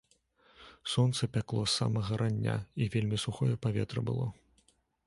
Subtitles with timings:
[0.93, 2.57] Сонца пякло з самага рання,
[2.87, 4.25] і вельмі сухое паветра было.